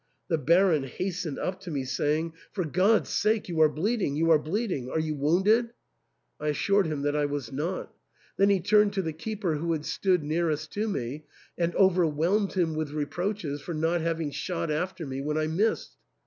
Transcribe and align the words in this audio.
The 0.29 0.39
Baron 0.39 0.85
hastened 0.85 1.37
up 1.37 1.59
to 1.59 1.69
me, 1.69 1.83
saying, 1.85 2.33
For 2.53 2.63
God's 2.65 3.21
252 3.21 3.21
THE 3.21 3.29
ENTAIL. 3.29 3.35
sake, 3.35 3.49
you 3.55 3.61
are 3.61 3.69
bleeding— 3.69 4.15
you 4.15 4.31
are 4.31 4.39
bleeding. 4.39 4.89
Are 4.89 4.99
you 4.99 5.13
wounded?" 5.13 5.73
I 6.39 6.47
assured 6.47 6.87
him 6.87 7.03
that 7.03 7.15
I 7.15 7.25
was 7.27 7.51
not 7.51 7.93
Then 8.35 8.49
he 8.49 8.61
turned 8.61 8.93
to 8.93 9.03
the 9.03 9.13
keeper 9.13 9.57
who 9.57 9.73
had 9.73 9.85
stood 9.85 10.23
nearest 10.23 10.71
to 10.71 10.87
me, 10.87 11.25
and 11.55 11.75
overwhelmed 11.75 12.53
him 12.53 12.73
with 12.73 12.89
reproaches 12.93 13.61
for 13.61 13.75
not 13.75 14.01
having 14.01 14.31
shot 14.31 14.71
after 14.71 15.05
me 15.05 15.21
when 15.21 15.37
I 15.37 15.45
missed. 15.45 15.95